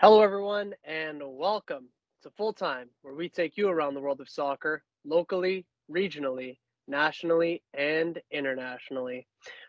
[0.00, 1.88] Hello, everyone, and welcome
[2.24, 6.58] to Full Time, where we take you around the world of soccer locally, regionally,
[6.88, 9.24] nationally, and internationally.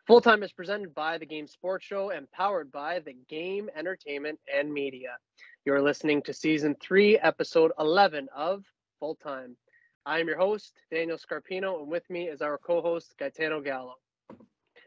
[0.08, 4.40] Full Time is presented by the Game Sports Show and powered by the Game Entertainment
[4.52, 5.16] and Media.
[5.64, 8.66] You're listening to season three, episode 11 of
[9.00, 9.56] Full Time.
[10.08, 13.94] I am your host, Daniel Scarpino, and with me is our co host, Gaetano Gallo.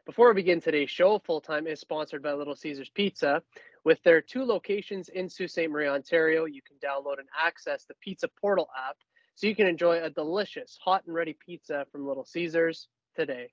[0.09, 3.43] Before we begin today's show, Full Time is sponsored by Little Caesars Pizza.
[3.85, 5.69] With their two locations in Sault Ste.
[5.69, 8.97] Marie, Ontario, you can download and access the Pizza Portal app
[9.35, 13.51] so you can enjoy a delicious hot and ready pizza from Little Caesars today.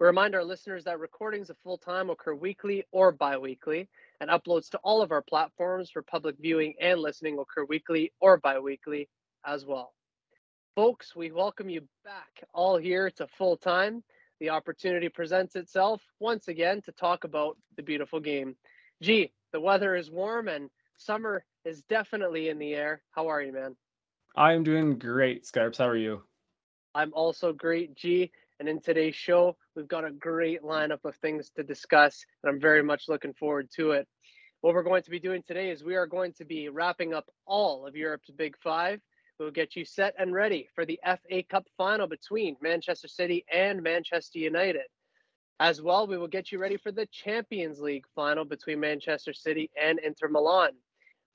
[0.00, 3.90] We remind our listeners that recordings of full time occur weekly or bi weekly,
[4.22, 8.38] and uploads to all of our platforms for public viewing and listening occur weekly or
[8.38, 9.10] bi weekly
[9.44, 9.92] as well.
[10.74, 14.02] Folks, we welcome you back all here to full time
[14.44, 18.54] the opportunity presents itself once again to talk about the beautiful game.
[19.00, 23.00] Gee, the weather is warm and summer is definitely in the air.
[23.12, 23.74] How are you, man?
[24.36, 25.78] I'm doing great, Scarps.
[25.78, 26.22] How are you?
[26.94, 28.30] I'm also great, G.
[28.60, 32.60] And in today's show, we've got a great lineup of things to discuss, and I'm
[32.60, 34.06] very much looking forward to it.
[34.60, 37.24] What we're going to be doing today is we are going to be wrapping up
[37.46, 39.00] all of Europe's Big Five
[39.38, 43.82] We'll get you set and ready for the FA Cup final between Manchester City and
[43.82, 44.86] Manchester United.
[45.58, 49.70] As well, we will get you ready for the Champions League final between Manchester City
[49.80, 50.70] and Inter Milan.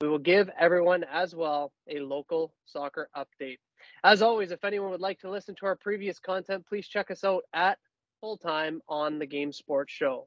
[0.00, 3.58] We will give everyone as well a local soccer update.
[4.02, 7.22] As always, if anyone would like to listen to our previous content, please check us
[7.22, 7.78] out at
[8.22, 10.26] full time on the Game Sports Show.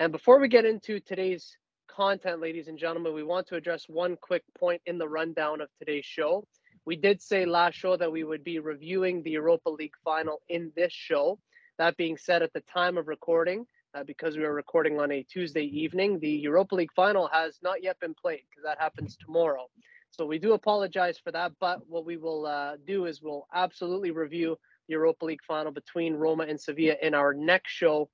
[0.00, 1.56] And before we get into today's
[1.88, 5.68] content, ladies and gentlemen, we want to address one quick point in the rundown of
[5.78, 6.44] today's show.
[6.88, 10.72] We did say last show that we would be reviewing the Europa League final in
[10.74, 11.38] this show.
[11.76, 15.22] That being said, at the time of recording, uh, because we are recording on a
[15.22, 19.66] Tuesday evening, the Europa League final has not yet been played because that happens tomorrow.
[20.12, 21.52] So we do apologize for that.
[21.60, 24.56] But what we will uh, do is we'll absolutely review
[24.88, 28.08] the Europa League final between Roma and Sevilla in our next show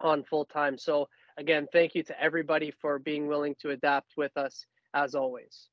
[0.00, 0.78] on full time.
[0.78, 4.64] So again, thank you to everybody for being willing to adapt with us
[4.94, 5.68] as always.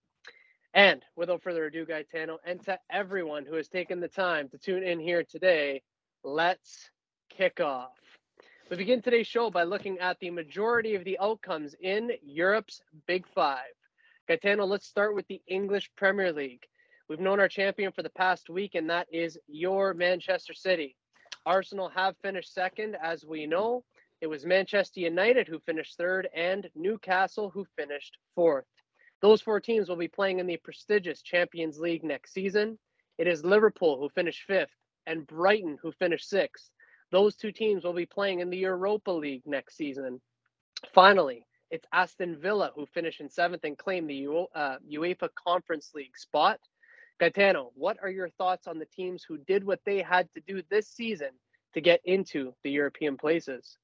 [0.73, 4.83] And without further ado, Gaetano, and to everyone who has taken the time to tune
[4.83, 5.83] in here today,
[6.23, 6.89] let's
[7.29, 7.91] kick off.
[8.71, 13.27] We begin today's show by looking at the majority of the outcomes in Europe's Big
[13.35, 13.73] Five.
[14.27, 16.63] Gaetano, let's start with the English Premier League.
[17.07, 20.95] We've known our champion for the past week, and that is your Manchester City.
[21.45, 23.83] Arsenal have finished second, as we know.
[24.21, 28.65] It was Manchester United who finished third, and Newcastle who finished fourth.
[29.23, 32.77] Those four teams will be playing in the prestigious Champions League next season.
[33.17, 34.75] It is Liverpool who finished fifth
[35.07, 36.69] and Brighton who finished sixth.
[37.09, 40.19] Those two teams will be playing in the Europa League next season.
[40.93, 46.17] Finally, it's Aston Villa who finished in seventh and claimed the uh, UEFA Conference League
[46.17, 46.59] spot.
[47.21, 50.61] Gaetano, what are your thoughts on the teams who did what they had to do
[50.69, 51.29] this season
[51.75, 53.77] to get into the European places?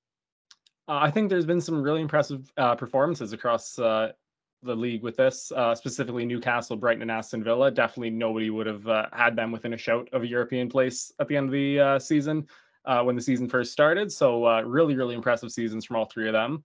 [0.90, 4.12] Uh, I think there's been some really impressive uh, performances across uh,
[4.64, 7.72] the league with this, uh, specifically Newcastle, Brighton, and Aston Villa.
[7.72, 11.28] Definitely nobody would have uh, had them within a shout of a European place at
[11.28, 12.46] the end of the uh, season
[12.86, 14.12] uh, when the season first started.
[14.12, 16.64] So uh, really, really impressive seasons from all three of them.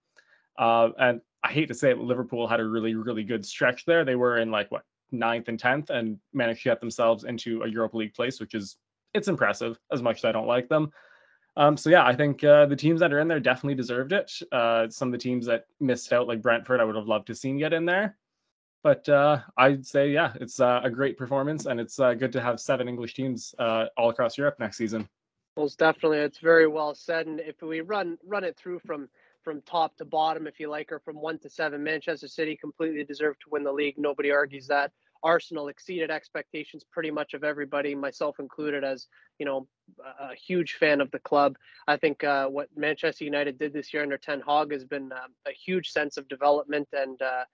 [0.59, 4.05] Uh, and I hate to say it, Liverpool had a really, really good stretch there.
[4.05, 4.83] They were in like what
[5.13, 8.77] ninth and tenth and managed to get themselves into a Europa League place, which is
[9.13, 10.91] it's impressive as much as I don't like them.
[11.57, 14.33] Um, so yeah, I think uh, the teams that are in there definitely deserved it.
[14.51, 17.35] Uh, some of the teams that missed out, like Brentford, I would have loved to
[17.35, 18.17] seen get in there.
[18.83, 22.41] But uh, I'd say, yeah, it's uh, a great performance, and it's uh, good to
[22.41, 25.09] have seven English teams uh, all across Europe next season.
[25.57, 27.27] Most definitely, it's very well said.
[27.27, 29.09] And if we run run it through from
[29.43, 33.05] from top to bottom, if you like, or from one to seven, Manchester City completely
[33.05, 33.97] deserved to win the league.
[33.97, 34.91] Nobody argues that.
[35.25, 39.09] Arsenal exceeded expectations pretty much of everybody, myself included, as
[39.39, 39.67] you know,
[40.21, 41.57] a huge fan of the club.
[41.89, 45.27] I think uh, what Manchester United did this year under Ten Hag has been uh,
[45.47, 47.45] a huge sense of development and uh,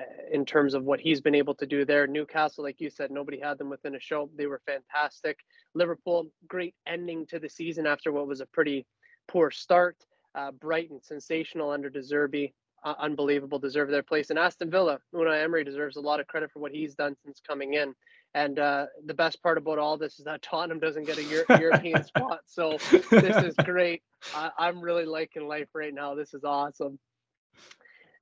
[0.00, 2.06] uh, in terms of what he's been able to do there.
[2.06, 4.30] Newcastle, like you said, nobody had them within a show.
[4.36, 5.38] They were fantastic.
[5.74, 8.86] Liverpool, great ending to the season after what was a pretty
[9.28, 9.96] poor start.
[10.34, 12.52] Uh, Brighton, sensational under De Zerbi
[12.84, 14.30] uh, unbelievable, deserve their place.
[14.30, 17.40] And Aston Villa, Unai Emery deserves a lot of credit for what he's done since
[17.46, 17.94] coming in.
[18.34, 21.44] And uh, the best part about all this is that Tottenham doesn't get a Euro-
[21.60, 22.40] European spot.
[22.46, 22.78] So
[23.10, 24.02] this is great.
[24.34, 26.14] I- I'm really liking life right now.
[26.14, 26.98] This is awesome.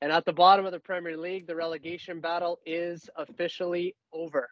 [0.01, 4.49] And at the bottom of the Premier League, the relegation battle is officially over.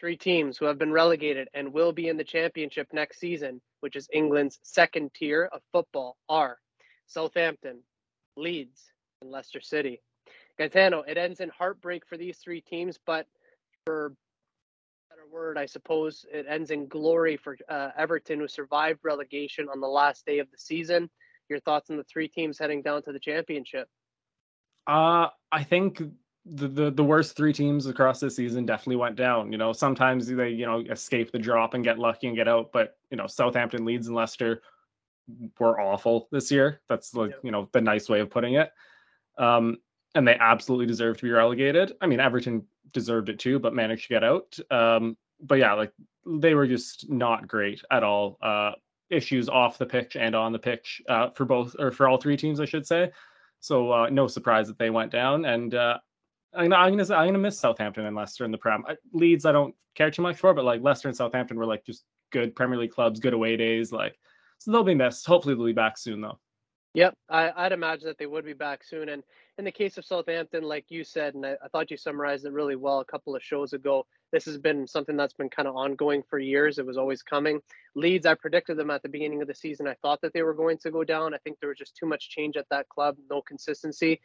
[0.00, 3.96] Three teams who have been relegated and will be in the championship next season, which
[3.96, 6.58] is England's second tier of football, are
[7.06, 7.80] Southampton,
[8.36, 8.82] Leeds,
[9.24, 10.00] and Leicester City.
[10.58, 13.26] Gaetano, it ends in heartbreak for these three teams, but
[13.84, 14.14] for
[15.10, 19.80] better word, I suppose, it ends in glory for uh, Everton, who survived relegation on
[19.80, 21.10] the last day of the season.
[21.48, 23.88] Your thoughts on the three teams heading down to the championship?
[24.86, 26.02] Uh, I think
[26.46, 29.50] the, the the worst three teams across this season definitely went down.
[29.50, 32.70] You know, sometimes they you know escape the drop and get lucky and get out,
[32.72, 34.62] but you know Southampton, Leeds, and Leicester
[35.58, 36.80] were awful this year.
[36.88, 38.70] That's like you know the nice way of putting it.
[39.38, 39.78] Um,
[40.14, 41.92] and they absolutely deserve to be relegated.
[42.00, 44.56] I mean, Everton deserved it too, but managed to get out.
[44.70, 45.92] Um, but yeah, like
[46.26, 48.38] they were just not great at all.
[48.40, 48.72] Uh,
[49.10, 52.36] issues off the pitch and on the pitch uh, for both or for all three
[52.36, 53.10] teams, I should say.
[53.60, 55.44] So uh, no surprise that they went down.
[55.44, 55.98] And uh,
[56.54, 58.84] I'm gonna, I'm gonna miss Southampton and Leicester in the Prem.
[59.12, 62.04] Leeds I don't care too much for, but like Leicester and Southampton were like just
[62.30, 63.92] good Premier League clubs, good away days.
[63.92, 64.16] Like
[64.58, 65.26] so they'll be missed.
[65.26, 66.38] Hopefully they'll be back soon though.
[66.94, 69.08] Yep, I, would imagine that they would be back soon.
[69.08, 69.24] And
[69.58, 72.52] in the case of Southampton, like you said, and I, I, thought you summarized it
[72.52, 75.74] really well a couple of shows ago, this has been something that's been kind of
[75.74, 76.78] ongoing for years.
[76.78, 77.60] It was always coming.
[77.96, 79.88] Leeds, I predicted them at the beginning of the season.
[79.88, 81.34] I thought that they were going to go down.
[81.34, 84.20] I think there was just too much change at that club, no consistency.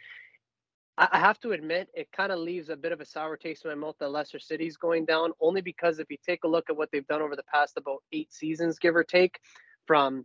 [0.95, 3.65] I, I have to admit, it kind of leaves a bit of a sour taste
[3.65, 6.69] in my mouth that Leicester City's going down, only because if you take a look
[6.69, 9.39] at what they've done over the past about eight seasons, give or take,
[9.88, 10.24] from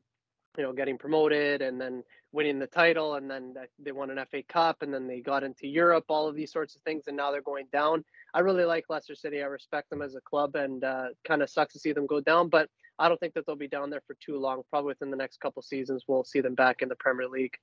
[0.57, 2.03] you know getting promoted and then
[2.35, 5.69] winning the title and then they won an FA Cup and then they got into
[5.69, 8.05] Europe, all of these sorts of things, and now they're going down.
[8.35, 9.41] I really like Leicester City.
[9.41, 12.21] I respect them as a club, and uh, kind of sucks to see them go
[12.21, 14.63] down, but I don't think that they'll be down there for too long.
[14.69, 17.57] Probably within the next couple seasons, we'll see them back in the Premier League.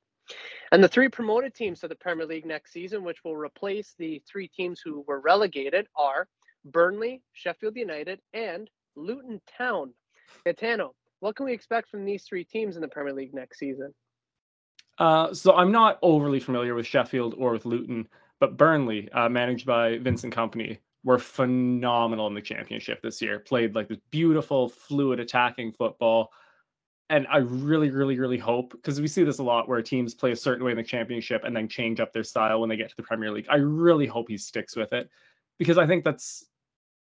[0.72, 4.22] And the three promoted teams to the Premier League next season, which will replace the
[4.30, 6.28] three teams who were relegated, are
[6.64, 9.94] Burnley, Sheffield United, and Luton Town.
[10.46, 13.94] Gaetano, what can we expect from these three teams in the Premier League next season?
[15.02, 18.08] Uh, so I'm not overly familiar with Sheffield or with Luton,
[18.40, 23.40] but Burnley, uh, managed by Vincent Kompany, were phenomenal in the championship this year.
[23.40, 26.32] Played like this beautiful, fluid attacking football.
[27.10, 30.34] And I really, really, really hope because we see this a lot where teams play
[30.34, 32.92] a certain way in the championship and then change up their style when they get
[32.92, 33.48] to the Premier League.
[33.50, 35.10] I really hope he sticks with it
[35.58, 36.46] because I think that's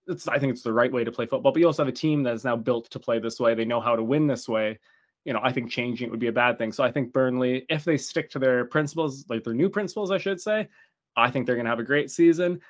[0.06, 1.52] it's I think it's the right way to play football.
[1.52, 3.54] But you also have a team that is now built to play this way.
[3.54, 4.78] They know how to win this way
[5.24, 6.72] you know, I think changing it would be a bad thing.
[6.72, 10.18] So I think Burnley, if they stick to their principles, like their new principles, I
[10.18, 10.68] should say,
[11.16, 12.60] I think they're going to have a great season.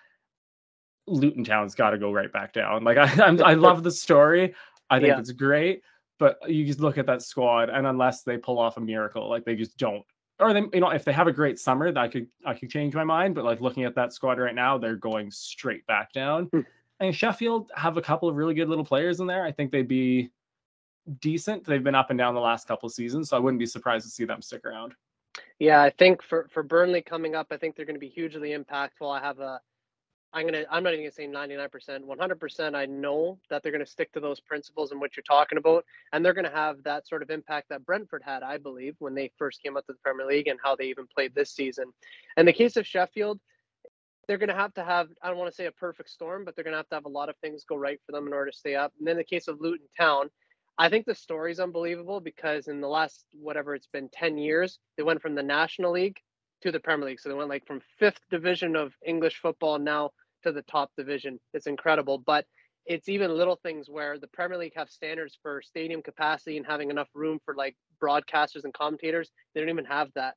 [1.07, 2.85] Luton Town's got to go right back down.
[2.85, 4.55] Like I, I'm, i love the story.
[4.91, 5.19] I think yeah.
[5.19, 5.83] it's great,
[6.19, 9.45] but you just look at that squad, and unless they pull off a miracle, like
[9.45, 10.05] they just don't.
[10.41, 12.71] Or they, you know, if they have a great summer, that I could, I could
[12.71, 13.35] change my mind.
[13.35, 16.47] But like looking at that squad right now, they're going straight back down.
[16.47, 16.61] Hmm.
[17.01, 19.45] And Sheffield have a couple of really good little players in there.
[19.45, 20.31] I think they'd be
[21.21, 21.65] decent.
[21.65, 24.11] They've been up and down the last couple seasons, so I wouldn't be surprised to
[24.11, 24.95] see them stick around.
[25.59, 28.51] Yeah, I think for for Burnley coming up, I think they're going to be hugely
[28.51, 29.11] impactful.
[29.11, 29.61] I have a
[30.33, 32.75] I'm gonna I'm not even gonna say 99%, 100%.
[32.75, 36.25] I know that they're gonna stick to those principles and what you're talking about, and
[36.25, 39.63] they're gonna have that sort of impact that Brentford had, I believe, when they first
[39.63, 41.87] came up to the Premier League and how they even played this season.
[42.37, 43.41] In the case of Sheffield,
[44.27, 46.65] they're gonna have to have I don't want to say a perfect storm, but they're
[46.65, 48.57] gonna have to have a lot of things go right for them in order to
[48.57, 48.93] stay up.
[48.99, 50.29] And then in the case of Luton Town,
[50.79, 54.79] I think the story is unbelievable because in the last whatever it's been 10 years,
[54.97, 56.21] they went from the National League
[56.63, 57.21] to the Premier League.
[57.21, 60.11] So they went like from fifth division of English football now
[60.45, 61.41] to the top division.
[61.53, 62.19] It's incredible.
[62.19, 62.47] But
[62.87, 66.91] it's even little things where the Premier League have standards for stadium capacity and having
[66.91, 69.31] enough room for like broadcasters and commentators.
[69.55, 70.37] They don't even have that.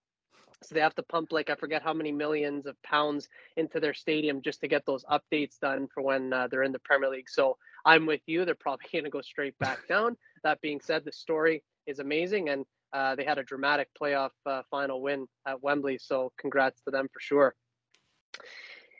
[0.63, 3.93] So they have to pump like I forget how many millions of pounds into their
[3.93, 7.29] stadium just to get those updates done for when uh, they're in the Premier League.
[7.29, 8.45] So I'm with you.
[8.45, 10.17] They're probably going to go straight back down.
[10.43, 14.61] That being said, the story is amazing, and uh, they had a dramatic playoff uh,
[14.69, 15.97] final win at Wembley.
[15.97, 17.55] So congrats to them for sure.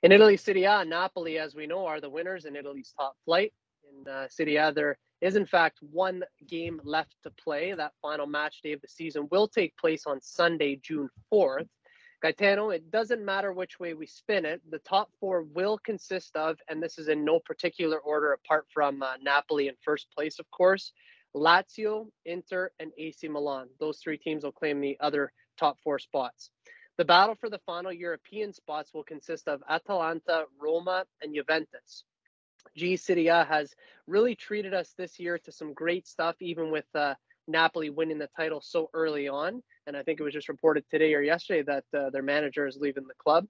[0.04, 3.54] In Italy, Serie A, Napoli, as we know, are the winners in Italy's top flight.
[3.84, 7.74] In uh, Serie A, there is in fact one game left to play.
[7.74, 11.68] That final match day of the season will take place on Sunday, June 4th.
[12.22, 14.62] Gaetano, it doesn't matter which way we spin it.
[14.70, 19.02] The top four will consist of, and this is in no particular order apart from
[19.02, 20.92] uh, Napoli in first place, of course,
[21.36, 23.70] Lazio, Inter, and AC Milan.
[23.80, 26.52] Those three teams will claim the other top four spots.
[26.98, 32.04] The battle for the final European spots will consist of Atalanta, Roma, and Juventus.
[32.76, 33.74] G Serie has
[34.06, 37.16] really treated us this year to some great stuff, even with uh,
[37.48, 39.64] Napoli winning the title so early on.
[39.92, 42.78] And I think it was just reported today or yesterday that uh, their manager is
[42.78, 43.46] leaving the club.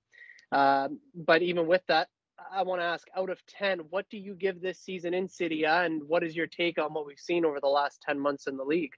[0.52, 2.08] Um, but even with that,
[2.52, 5.68] I want to ask out of 10, what do you give this season in Serie
[5.68, 8.58] and what is your take on what we've seen over the last 10 months in
[8.58, 8.94] the league?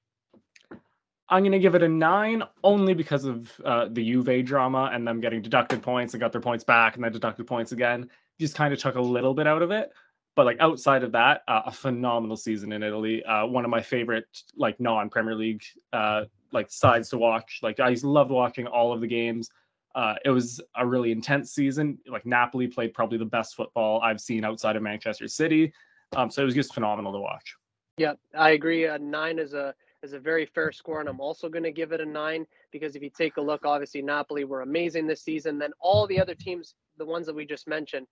[1.28, 5.20] I'm gonna give it a nine only because of uh, the Juve drama and them
[5.20, 8.10] getting deducted points and got their points back and then deducted points again.
[8.40, 9.92] Just kind of took a little bit out of it.
[10.38, 13.22] But like outside of that, uh, a phenomenal season in Italy.
[13.26, 16.24] Uh, one of my favorite like non-Premier League uh,
[16.54, 17.60] like sides to watch.
[17.62, 19.50] Like I loved watching all of the games.
[19.96, 21.98] Uh, it was a really intense season.
[22.08, 25.74] Like Napoli played probably the best football I've seen outside of Manchester City.
[26.16, 27.56] Um, so it was just phenomenal to watch.
[27.98, 28.86] Yeah, I agree.
[28.86, 31.92] A nine is a is a very fair score, and I'm also going to give
[31.92, 35.58] it a nine because if you take a look, obviously Napoli were amazing this season.
[35.58, 38.08] Then all the other teams, the ones that we just mentioned,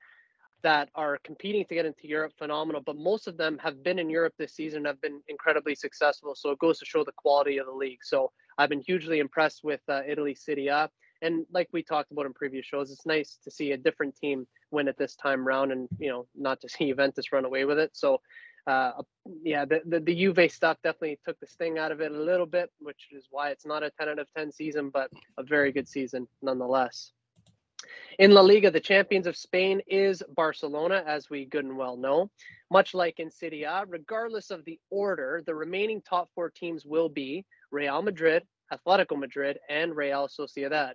[0.64, 2.82] that are competing to get into Europe, phenomenal.
[2.86, 6.36] But most of them have been in Europe this season, have been incredibly successful.
[6.36, 8.04] So it goes to show the quality of the league.
[8.04, 10.90] So I've been hugely impressed with uh, Italy A.
[11.24, 14.48] And like we talked about in previous shows, it's nice to see a different team
[14.72, 17.78] win at this time round, and you know not to see Juventus run away with
[17.78, 17.92] it.
[17.94, 18.22] So
[18.68, 18.92] uh,
[19.44, 22.46] yeah, the, the the Juve stuff definitely took the sting out of it a little
[22.46, 25.72] bit, which is why it's not a 10 out of 10 season, but a very
[25.72, 27.12] good season nonetheless.
[28.20, 32.30] In La Liga, the champions of Spain is Barcelona, as we good and well know.
[32.70, 37.10] Much like in Serie A, regardless of the order, the remaining top four teams will
[37.10, 40.94] be Real Madrid, Atletico Madrid, and Real Sociedad.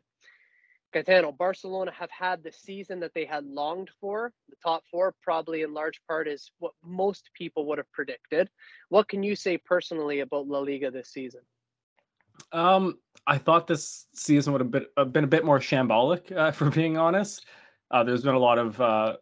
[0.92, 4.32] Gaetano, Barcelona have had the season that they had longed for.
[4.48, 8.48] The top four, probably in large part, is what most people would have predicted.
[8.88, 11.42] What can you say personally about La Liga this season?
[12.52, 16.50] Um, I thought this season would have been, uh, been a bit more shambolic, uh,
[16.52, 17.46] for being honest.
[17.90, 19.16] Uh, there's been a lot of uh,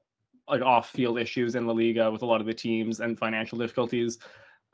[0.49, 4.19] like off-field issues in La Liga with a lot of the teams and financial difficulties.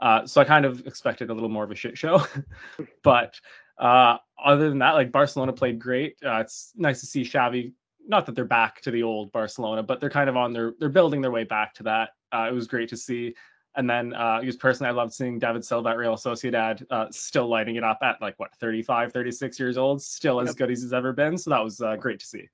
[0.01, 2.25] Uh, so I kind of expected a little more of a shit show.
[3.03, 3.39] but
[3.79, 6.17] uh, other than that, like Barcelona played great.
[6.23, 7.73] it's nice to see Xavi.
[8.07, 10.89] Not that they're back to the old Barcelona, but they're kind of on their they're
[10.89, 12.11] building their way back to that.
[12.33, 13.35] it was great to see.
[13.77, 17.49] And then uh, just personally, I loved seeing David Silva at Real Sociedad uh, still
[17.49, 20.93] lighting it up at like what 35, 36 years old, still as good as he's
[20.93, 21.39] ever been.
[21.39, 22.49] So that was uh, great to see.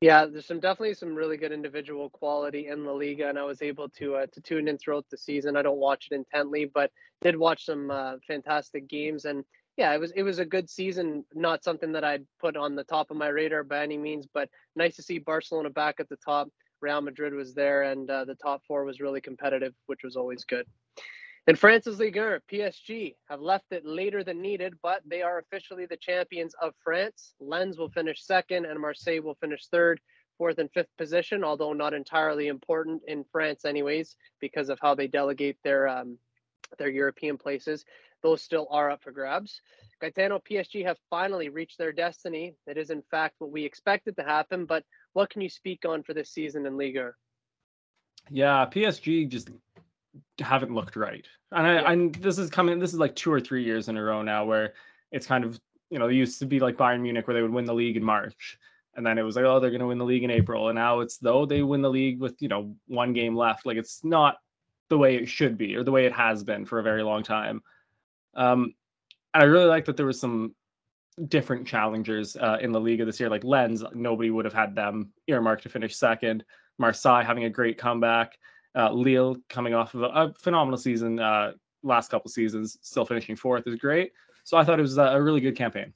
[0.00, 3.62] Yeah, there's some definitely some really good individual quality in La Liga, and I was
[3.62, 5.56] able to uh, to tune in throughout the season.
[5.56, 9.44] I don't watch it intently, but did watch some uh, fantastic games, and
[9.76, 11.24] yeah, it was it was a good season.
[11.34, 14.48] Not something that I'd put on the top of my radar by any means, but
[14.74, 16.48] nice to see Barcelona back at the top.
[16.82, 20.44] Real Madrid was there, and uh, the top four was really competitive, which was always
[20.44, 20.66] good.
[21.46, 25.86] In France's Ligue 1, PSG have left it later than needed, but they are officially
[25.86, 27.34] the champions of France.
[27.40, 30.00] Lens will finish second, and Marseille will finish third,
[30.38, 35.08] fourth, and fifth position, although not entirely important in France, anyways, because of how they
[35.08, 36.18] delegate their um,
[36.78, 37.84] their European places.
[38.22, 39.60] Those still are up for grabs.
[40.00, 42.54] Gaetano PSG have finally reached their destiny.
[42.66, 46.02] It is, in fact, what we expected to happen, but what can you speak on
[46.02, 47.12] for this season in Liga?
[48.30, 49.50] Yeah, PSG just
[50.40, 51.92] haven't looked right, and I, yeah.
[51.92, 52.78] and this is coming.
[52.78, 54.74] This is like two or three years in a row now where
[55.10, 57.52] it's kind of you know they used to be like Bayern Munich where they would
[57.52, 58.58] win the league in March,
[58.94, 60.76] and then it was like oh they're going to win the league in April, and
[60.76, 63.66] now it's though they win the league with you know one game left.
[63.66, 64.36] Like it's not
[64.88, 67.22] the way it should be or the way it has been for a very long
[67.22, 67.62] time.
[68.34, 68.74] Um,
[69.34, 70.54] and I really like that there was some
[71.28, 73.28] different challengers uh, in the Liga this year.
[73.28, 76.44] Like Lens, nobody would have had them earmarked to finish second.
[76.78, 78.38] Marseille having a great comeback.
[78.74, 81.52] Uh, Lille coming off of a, a phenomenal season uh,
[81.82, 84.12] last couple seasons, still finishing fourth is great.
[84.44, 85.92] So I thought it was a really good campaign.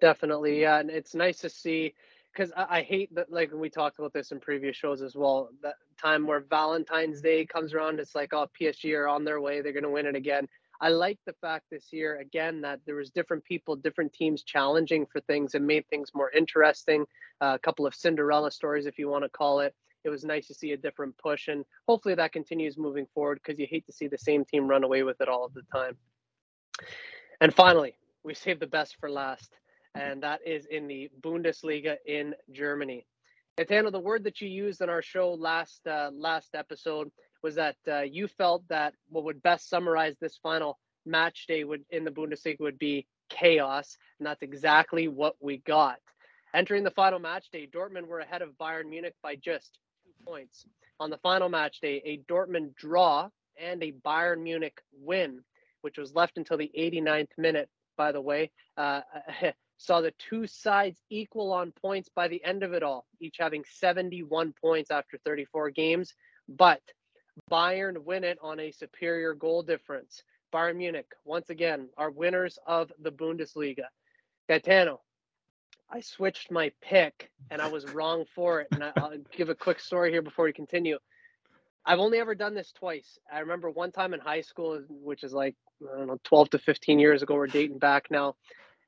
[0.00, 1.94] Definitely, yeah, and it's nice to see
[2.32, 3.32] because I, I, hate that.
[3.32, 5.50] Like we talked about this in previous shows as well.
[5.62, 9.60] That time where Valentine's Day comes around, it's like, oh, PSG are on their way;
[9.60, 10.48] they're going to win it again.
[10.80, 15.06] I like the fact this year again that there was different people, different teams challenging
[15.06, 17.04] for things and made things more interesting.
[17.40, 19.74] Uh, a couple of Cinderella stories, if you want to call it.
[20.04, 23.58] It was nice to see a different push, and hopefully that continues moving forward because
[23.58, 25.96] you hate to see the same team run away with it all of the time.
[27.40, 29.54] And finally, we saved the best for last,
[29.94, 33.06] and that is in the Bundesliga in Germany.
[33.56, 37.10] Gaetano, the word that you used in our show last uh, last episode
[37.42, 41.84] was that uh, you felt that what would best summarize this final match day would
[41.90, 45.98] in the Bundesliga would be chaos, and that's exactly what we got.
[46.52, 50.66] Entering the final match day, Dortmund were ahead of Bayern Munich by just two points.
[50.98, 53.28] On the final match day, a Dortmund draw
[53.60, 55.40] and a Bayern Munich win,
[55.82, 59.00] which was left until the 89th minute, by the way, uh,
[59.78, 63.64] saw the two sides equal on points by the end of it all, each having
[63.78, 66.14] 71 points after 34 games.
[66.48, 66.80] But
[67.50, 70.22] Bayern win it on a superior goal difference.
[70.52, 73.86] Bayern Munich, once again, are winners of the Bundesliga.
[74.48, 75.00] Gaetano,
[75.90, 78.68] I switched my pick and I was wrong for it.
[78.72, 80.98] And I, will give a quick story here before we continue.
[81.84, 83.18] I've only ever done this twice.
[83.32, 86.58] I remember one time in high school, which is like, I don't know, 12 to
[86.58, 87.34] 15 years ago.
[87.34, 88.36] We're dating back now.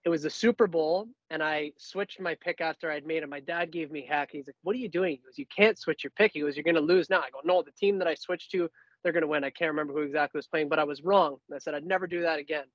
[0.06, 3.28] It was the Super Bowl, and I switched my pick after I'd made it.
[3.28, 4.30] My dad gave me heck.
[4.30, 5.10] He's like, What are you doing?
[5.10, 6.30] He goes, You can't switch your pick.
[6.32, 7.18] He goes, You're going to lose now.
[7.18, 8.70] I go, No, the team that I switched to,
[9.02, 9.42] they're going to win.
[9.42, 11.38] I can't remember who exactly was playing, but I was wrong.
[11.48, 12.66] And I said, I'd never do that again.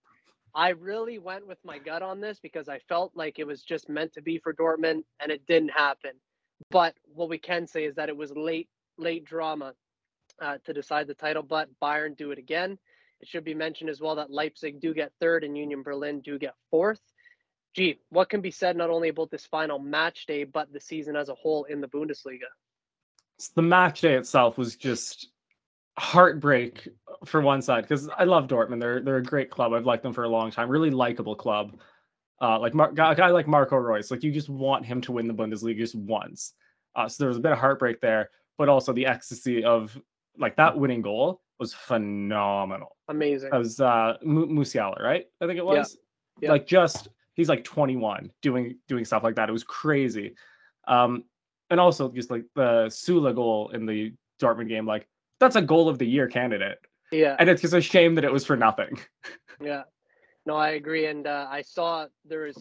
[0.53, 3.87] I really went with my gut on this because I felt like it was just
[3.87, 6.11] meant to be for Dortmund, and it didn't happen.
[6.69, 9.73] But what we can say is that it was late, late drama
[10.41, 12.77] uh, to decide the title, but Bayern do it again.
[13.21, 16.37] It should be mentioned as well that Leipzig do get third and Union Berlin do
[16.37, 16.99] get fourth.
[17.73, 21.15] Gee, what can be said not only about this final match day, but the season
[21.15, 22.49] as a whole in the Bundesliga?
[23.55, 25.29] The match day itself was just
[25.97, 26.87] heartbreak
[27.25, 28.79] for one side because I love Dortmund.
[28.81, 29.73] They're they're a great club.
[29.73, 30.69] I've liked them for a long time.
[30.69, 31.79] Really likable club.
[32.41, 35.27] Uh, like Mar- a guy like Marco Reus, like you just want him to win
[35.27, 36.53] the Bundesliga just once.
[36.95, 39.97] Uh, so there was a bit of heartbreak there, but also the ecstasy of
[40.37, 42.97] like that winning goal was phenomenal.
[43.07, 43.51] Amazing.
[43.51, 45.25] That was uh Musiala, right?
[45.39, 45.97] I think it was.
[46.41, 46.47] Yeah.
[46.47, 46.51] Yeah.
[46.53, 47.09] Like just
[47.41, 49.49] he's like 21 doing doing stuff like that.
[49.49, 50.35] It was crazy.
[50.87, 51.23] Um
[51.69, 55.07] and also just like the Süle goal in the Dortmund game, like
[55.39, 56.79] that's a goal of the year candidate.
[57.11, 57.35] Yeah.
[57.39, 58.99] And it's just a shame that it was for nothing.
[59.63, 59.83] Yeah.
[60.47, 61.05] No, I agree.
[61.05, 62.57] And uh, I saw there is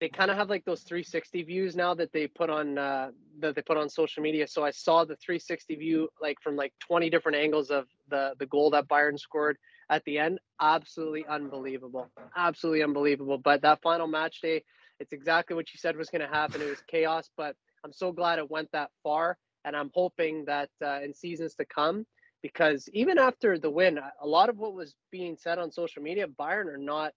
[0.00, 3.54] they kind of have like those 360 views now that they put on uh, that
[3.54, 4.46] they put on social media.
[4.46, 8.46] So I saw the 360 view like from like 20 different angles of the the
[8.46, 9.56] goal that Bayern scored
[9.90, 10.38] at the end.
[10.60, 13.38] Absolutely unbelievable, absolutely unbelievable.
[13.38, 14.62] But that final match day,
[15.00, 16.62] it's exactly what you said was going to happen.
[16.62, 20.70] It was chaos, but I'm so glad it went that far, and I'm hoping that
[20.84, 22.06] uh, in seasons to come.
[22.42, 26.26] Because even after the win, a lot of what was being said on social media,
[26.28, 27.12] Bayern are not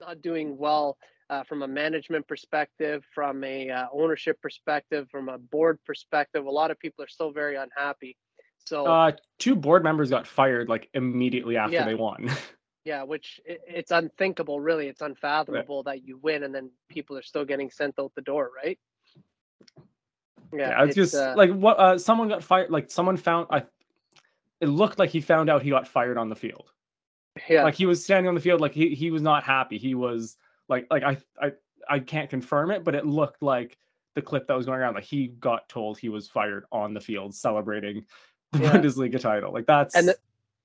[0.00, 0.96] not doing well
[1.30, 6.44] uh, from a management perspective, from a uh, ownership perspective, from a board perspective.
[6.44, 8.16] A lot of people are still very unhappy.
[8.64, 11.84] So uh, two board members got fired like immediately after Yeah.
[11.84, 12.30] they won.
[12.84, 14.88] yeah, which it, it's unthinkable, really.
[14.88, 18.50] It's unfathomable that you win and then people are still getting sent out the door,
[18.64, 18.78] right?
[20.52, 22.70] yeah, it's, just uh, like what uh, someone got fired.
[22.70, 23.46] Like someone found.
[23.50, 23.64] I.
[24.60, 26.70] It looked like he found out he got fired on the field.
[27.48, 29.78] yeah, Like he was standing on the field, like he he was not happy.
[29.78, 30.36] He was
[30.68, 31.52] like like I I
[31.88, 33.76] I can't confirm it, but it looked like
[34.14, 34.94] the clip that was going around.
[34.94, 38.04] Like he got told he was fired on the field celebrating
[38.52, 38.72] the Yeah.
[38.72, 39.52] Bundesliga title.
[39.52, 40.16] Like that's And the-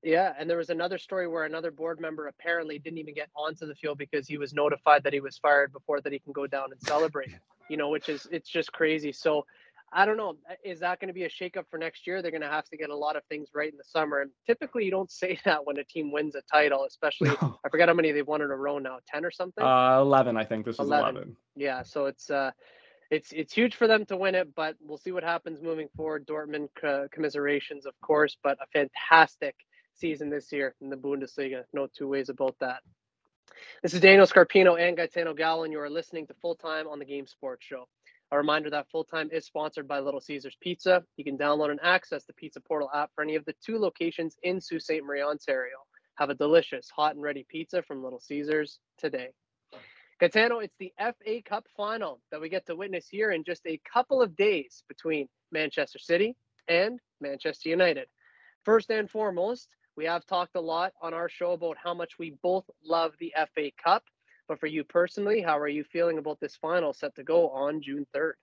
[0.04, 3.66] Yeah, and there was another story where another board member apparently didn't even get onto
[3.66, 6.46] the field because he was notified that he was fired before that he can go
[6.48, 7.30] down and celebrate.
[7.70, 9.12] You know, which is it's just crazy.
[9.12, 9.46] So
[9.92, 10.36] I don't know.
[10.66, 12.22] Is that going to be a shakeup for next year?
[12.22, 14.20] They're going to have to get a lot of things right in the summer.
[14.20, 17.88] And typically, you don't say that when a team wins a title, especially I forget
[17.88, 19.64] how many they've won in a row now, ten or something.
[19.64, 20.38] uh, eleven.
[20.38, 21.16] I think this was 11.
[21.16, 21.38] eleven.
[21.56, 22.52] Yeah, so it's uh,
[23.10, 26.28] it's it's huge for them to win it, but we'll see what happens moving forward.
[26.28, 29.56] Dortmund co- commiserations, of course, but a fantastic
[29.94, 31.64] season this year in the Bundesliga.
[31.74, 32.82] No two ways about that.
[33.82, 37.00] This is Daniel Scarpino and Gaetano Gallo, and you are listening to Full Time on
[37.00, 37.88] the Game Sports Show.
[38.32, 41.02] A reminder that Full Time is sponsored by Little Caesars Pizza.
[41.16, 44.36] You can download and access the Pizza Portal app for any of the two locations
[44.44, 45.02] in Sault Ste.
[45.04, 45.78] Marie, Ontario.
[46.16, 49.30] Have a delicious hot and ready pizza from Little Caesars today.
[50.20, 53.80] Gaetano, it's the FA Cup final that we get to witness here in just a
[53.92, 56.36] couple of days between Manchester City
[56.68, 58.08] and Manchester United.
[58.66, 62.36] First and foremost, we have talked a lot on our show about how much we
[62.42, 64.04] both love the FA Cup.
[64.48, 67.82] But for you personally, how are you feeling about this final set to go on
[67.82, 68.34] June 3rd?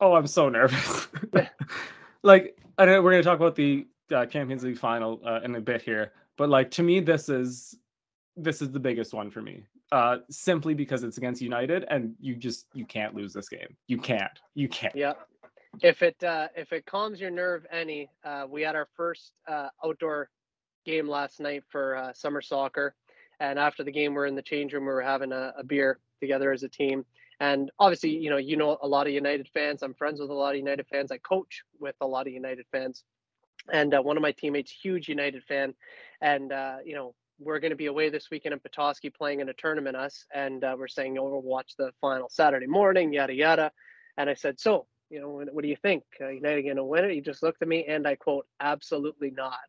[0.00, 1.06] Oh, I'm so nervous.
[2.22, 5.54] like, I know we're going to talk about the uh, Champions League final uh, in
[5.54, 7.76] a bit here, but like to me, this is
[8.36, 9.64] this is the biggest one for me.
[9.92, 13.76] Uh, simply because it's against United, and you just you can't lose this game.
[13.86, 14.38] You can't.
[14.54, 14.94] You can't.
[14.94, 15.12] Yeah.
[15.82, 19.68] If it uh, if it calms your nerve any, uh, we had our first uh,
[19.84, 20.30] outdoor
[20.84, 22.94] game last night for uh, summer soccer,
[23.40, 24.84] and after the game, we're in the change room.
[24.84, 27.04] We were having a, a beer together as a team,
[27.40, 29.82] and obviously, you know, you know a lot of United fans.
[29.82, 31.12] I'm friends with a lot of United fans.
[31.12, 33.04] I coach with a lot of United fans,
[33.72, 35.74] and uh, one of my teammates, huge United fan,
[36.20, 37.14] and uh, you know.
[37.38, 40.64] We're going to be away this weekend in Petoskey playing in a tournament, us, and
[40.64, 43.72] uh, we're saying, oh, we'll watch the final Saturday morning, yada, yada.
[44.16, 46.02] And I said, so, you know, what, do you think?
[46.20, 47.12] Uh, United going to win it?
[47.12, 49.60] He just looked at me and I quote, absolutely not.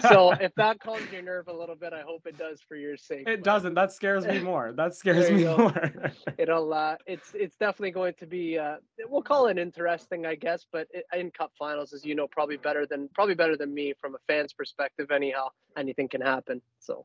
[0.10, 2.96] so if that calms your nerve a little bit, I hope it does for your
[2.96, 3.28] sake.
[3.28, 3.74] it but doesn't.
[3.74, 4.72] That scares me more.
[4.80, 5.56] That scares me go.
[5.58, 5.92] more.
[6.38, 8.76] It'll, uh, it's it's definitely going to be, uh,
[9.08, 10.64] we'll call it interesting, I guess.
[10.72, 13.92] But it, in cup finals, as you know, probably better than probably better than me
[14.00, 15.10] from a fan's perspective.
[15.10, 16.62] Anyhow, anything can happen.
[16.78, 17.04] So.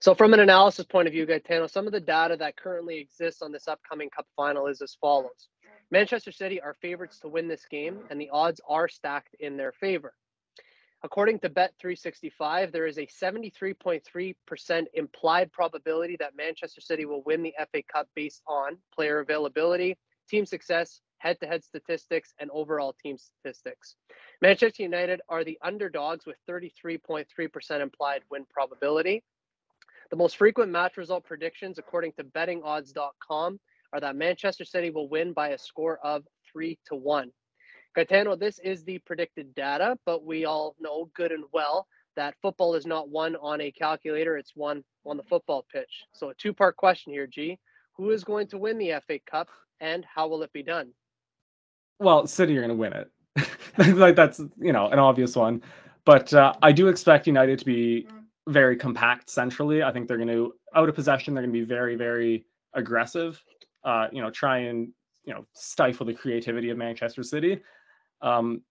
[0.00, 3.40] So, from an analysis point of view, Gaetano, some of the data that currently exists
[3.40, 5.48] on this upcoming Cup final is as follows
[5.94, 9.70] Manchester City are favorites to win this game, and the odds are stacked in their
[9.70, 10.12] favor.
[11.04, 17.54] According to Bet365, there is a 73.3% implied probability that Manchester City will win the
[17.70, 19.96] FA Cup based on player availability,
[20.28, 23.94] team success, head to head statistics, and overall team statistics.
[24.42, 29.22] Manchester United are the underdogs with 33.3% implied win probability.
[30.10, 33.60] The most frequent match result predictions, according to bettingodds.com,
[33.94, 37.30] are that Manchester City will win by a score of three to one.
[37.94, 42.74] Gaetano, this is the predicted data, but we all know good and well that football
[42.74, 46.04] is not won on a calculator, it's won on the football pitch.
[46.12, 47.58] So, a two part question here, G.
[47.96, 49.48] Who is going to win the FA Cup
[49.80, 50.90] and how will it be done?
[52.00, 53.96] Well, City are going to win it.
[53.96, 55.62] like, that's, you know, an obvious one.
[56.04, 58.08] But uh, I do expect United to be
[58.48, 59.82] very compact centrally.
[59.82, 63.42] I think they're going to, out of possession, they're going to be very, very aggressive.
[63.84, 64.88] Uh, you know, try and,
[65.24, 67.60] you know, stifle the creativity of Manchester City.
[68.22, 68.62] Um,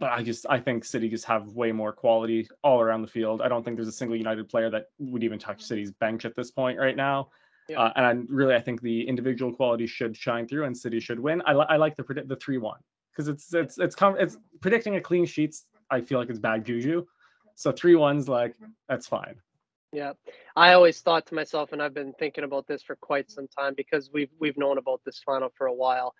[0.00, 3.40] but I just I think City just have way more quality all around the field.
[3.40, 6.34] I don't think there's a single United player that would even touch City's bench at
[6.34, 7.28] this point right now.
[7.68, 7.80] Yeah.
[7.80, 11.20] Uh, and I, really, I think the individual quality should shine through, and City should
[11.20, 11.40] win.
[11.46, 12.80] I, li- I like the predict the three one
[13.12, 15.66] because it's it's it's com- it's predicting a clean sheets.
[15.90, 17.06] I feel like it's bad juju.
[17.54, 18.56] So three ones like
[18.88, 19.36] that's fine.
[19.92, 20.12] Yeah,
[20.56, 23.74] I always thought to myself, and I've been thinking about this for quite some time
[23.76, 26.14] because we've we've known about this final for a while.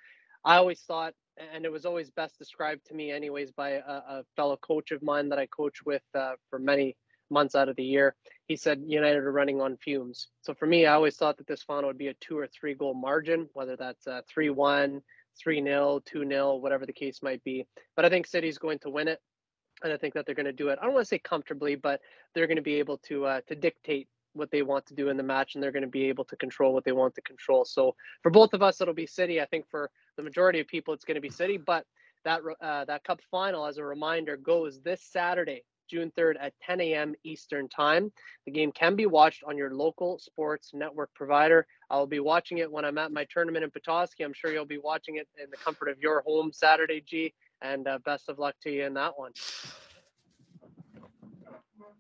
[0.45, 1.15] I always thought
[1.55, 5.03] and it was always best described to me anyways by a, a fellow coach of
[5.03, 6.97] mine that i coach with uh, for many
[7.31, 8.15] months out of the year.
[8.47, 10.29] He said united are running on fumes.
[10.43, 12.75] So for me i always thought that this final would be a two or three
[12.75, 15.01] goal margin whether that's a 3-1
[15.47, 17.67] 3-0 2-0 whatever the case might be.
[17.97, 19.21] But i think city's going to win it
[19.83, 21.75] and i think that they're going to do it i don't want to say comfortably
[21.75, 22.01] but
[22.35, 25.17] they're going to be able to uh, to dictate what they want to do in
[25.17, 27.65] the match and they're going to be able to control what they want to control.
[27.65, 29.41] So for both of us, it'll be City.
[29.41, 31.59] I think for the majority of people, it's going to be City.
[31.59, 31.85] But
[32.25, 36.81] that uh, that Cup final, as a reminder, goes this Saturday, June 3rd at 10
[36.81, 37.15] a.m.
[37.25, 38.13] Eastern Time.
[38.47, 41.67] The game can be watched on your local sports network provider.
[41.91, 44.25] I'll be watching it when I'm at my tournament in Petoskey.
[44.25, 47.35] I'm sure you'll be watching it in the comfort of your home Saturday, G.
[47.63, 49.33] And uh, best of luck to you in that one.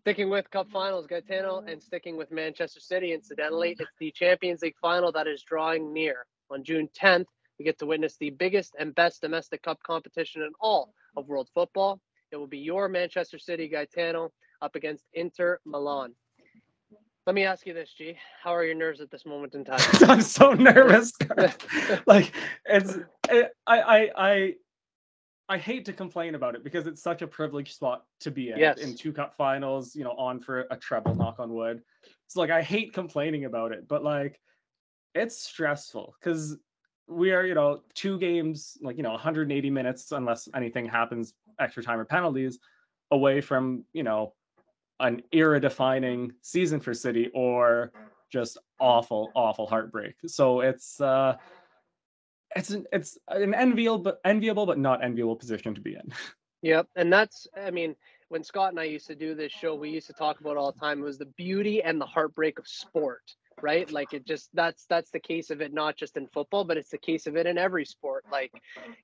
[0.00, 4.74] Sticking with Cup finals, Gaetano, and sticking with Manchester City, incidentally, it's the Champions League
[4.80, 6.26] final that is drawing near.
[6.50, 7.26] On June 10th,
[7.58, 11.48] we get to witness the biggest and best domestic cup competition in all of world
[11.54, 12.00] football.
[12.32, 16.14] It will be your Manchester City, Gaetano, up against Inter Milan.
[17.24, 18.16] Let me ask you this, G.
[18.42, 19.78] How are your nerves at this moment in time?
[20.08, 21.12] I'm so nervous.
[22.06, 22.32] like
[22.64, 22.98] it's,
[23.30, 24.54] it, I, I, I,
[25.48, 28.58] I hate to complain about it because it's such a privileged spot to be in
[28.58, 28.78] yes.
[28.78, 31.82] in two cup finals, you know, on for a treble, knock on wood.
[32.26, 34.40] It's like I hate complaining about it, but like
[35.14, 36.56] it's stressful because
[37.06, 41.82] we are, you know, two games, like, you know, 180 minutes, unless anything happens, extra
[41.82, 42.58] time or penalties,
[43.10, 44.32] away from, you know,
[45.00, 47.92] an era defining season for City or
[48.30, 50.14] just awful, awful heartbreak.
[50.26, 51.36] So it's, uh,
[52.56, 56.12] it's an it's an enviable but enviable but not enviable position to be in.
[56.64, 57.96] Yep, and that's I mean
[58.32, 60.72] when Scott and I used to do this show, we used to talk about all
[60.72, 63.92] the time it was the beauty and the heartbreak of sport, right?
[63.92, 66.88] Like it just that's that's the case of it not just in football, but it's
[66.88, 68.24] the case of it in every sport.
[68.32, 68.52] Like,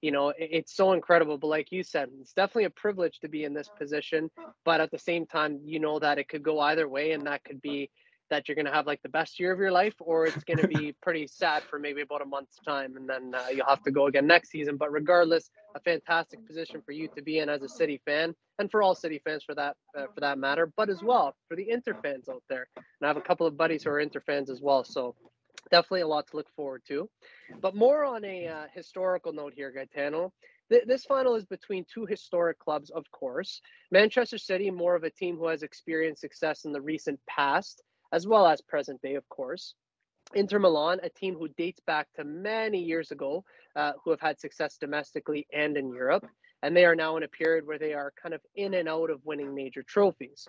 [0.01, 1.37] you know, it, it's so incredible.
[1.37, 4.31] But like you said, it's definitely a privilege to be in this position.
[4.65, 7.45] But at the same time, you know that it could go either way, and that
[7.45, 7.91] could be
[8.31, 10.59] that you're going to have like the best year of your life or it's going
[10.67, 13.83] to be pretty sad for maybe about a month's time and then uh, you'll have
[13.83, 14.77] to go again next season.
[14.77, 18.71] But regardless a fantastic position for you to be in as a city fan and
[18.71, 21.71] for all city fans for that uh, for that matter but as well for the
[21.71, 22.69] inter fans out there.
[22.77, 25.15] And i have a couple of buddies who are inter fans as well so
[25.71, 27.09] definitely a lot to look forward to.
[27.61, 30.33] But more on a uh, historical note here gaetano.
[30.71, 33.63] This final is between two historic clubs, of course.
[33.91, 38.27] Manchester City, more of a team who has experienced success in the recent past, as
[38.27, 39.75] well as present day, of course.
[40.35, 43.45] Inter Milan, a team who dates back to many years ago,
[43.77, 46.27] uh, who have had success domestically and in Europe.
[46.63, 49.11] And they are now in a period where they are kind of in and out
[49.11, 50.49] of winning major trophies.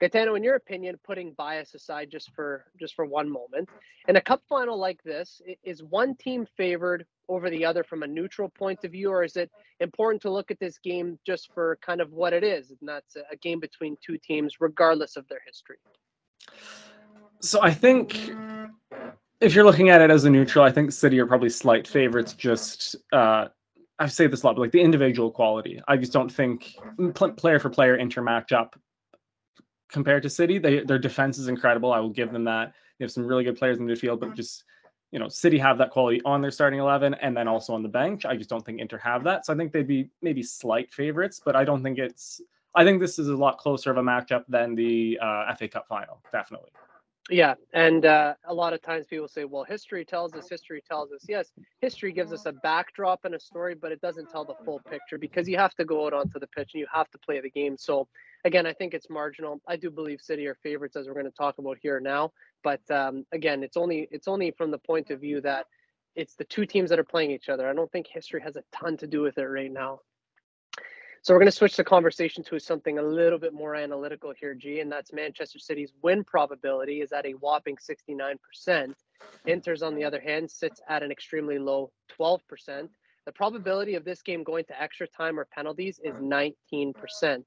[0.00, 3.68] Gaetano, in your opinion, putting bias aside just for just for one moment,
[4.08, 8.06] in a cup final like this, is one team favored over the other from a
[8.06, 11.78] neutral point of view, or is it important to look at this game just for
[11.84, 15.42] kind of what it is, and that's a game between two teams, regardless of their
[15.46, 15.76] history?
[17.42, 18.30] So I think
[19.40, 22.34] if you're looking at it as a neutral, I think City are probably slight favorites.
[22.34, 23.48] Just uh,
[23.98, 26.76] I've said this a lot, but like the individual quality, I just don't think
[27.36, 28.74] player for player inter matchup
[29.90, 30.58] compared to City.
[30.58, 31.92] They their defense is incredible.
[31.92, 32.74] I will give them that.
[32.98, 34.62] They have some really good players in the midfield, but just
[35.10, 37.88] you know, City have that quality on their starting eleven and then also on the
[37.88, 38.24] bench.
[38.24, 39.46] I just don't think Inter have that.
[39.46, 42.40] So I think they'd be maybe slight favorites, but I don't think it's
[42.76, 45.88] I think this is a lot closer of a matchup than the uh, FA Cup
[45.88, 46.70] final, definitely.
[47.30, 50.48] Yeah, and uh, a lot of times people say, "Well, history tells us.
[50.48, 54.28] History tells us." Yes, history gives us a backdrop and a story, but it doesn't
[54.30, 56.86] tell the full picture because you have to go out onto the pitch and you
[56.92, 57.76] have to play the game.
[57.78, 58.08] So,
[58.44, 59.60] again, I think it's marginal.
[59.68, 62.32] I do believe City are favorites, as we're going to talk about here now.
[62.62, 65.66] But um, again, it's only it's only from the point of view that
[66.16, 67.68] it's the two teams that are playing each other.
[67.68, 70.00] I don't think history has a ton to do with it right now.
[71.24, 74.54] So we're going to switch the conversation to something a little bit more analytical here,
[74.54, 78.92] G, and that's Manchester City's win probability is at a whopping 69%.
[79.46, 82.40] Inter's, on the other hand, sits at an extremely low 12%.
[83.24, 87.44] The probability of this game going to extra time or penalties is 19%.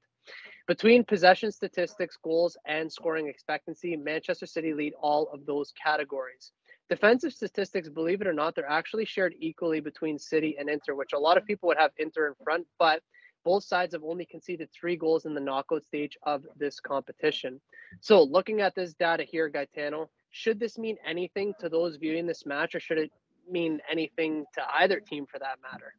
[0.66, 6.52] Between possession statistics, goals, and scoring expectancy, Manchester City lead all of those categories.
[6.88, 11.12] Defensive statistics, believe it or not, they're actually shared equally between City and Inter, which
[11.12, 13.02] a lot of people would have Inter in front, but
[13.46, 17.60] both sides have only conceded three goals in the knockout stage of this competition.
[18.00, 22.44] So, looking at this data here, Gaetano, should this mean anything to those viewing this
[22.44, 23.12] match, or should it
[23.48, 25.94] mean anything to either team for that matter?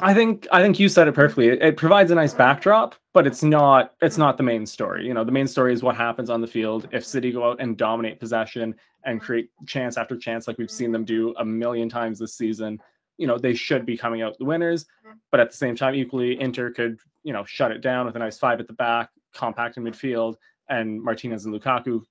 [0.00, 1.48] I think I think you said it perfectly.
[1.48, 5.06] It, it, provides a nice backdrop, but it's not it's not the main story.
[5.06, 7.58] You know, the main story is what happens on the field if City go out
[7.58, 8.74] and dominate possession
[9.06, 12.78] and create chance after chance like we've seen them do a million times this season
[13.18, 14.86] you know, they should be coming out the winners.
[15.30, 18.18] But at the same time, equally, Inter could, you know, shut it down with a
[18.18, 20.36] nice five at the back, compact in midfield,
[20.68, 22.02] and Martinez and Lukaku